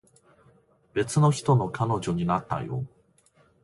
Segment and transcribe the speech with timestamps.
[0.95, 2.87] 別の人の彼女になったよ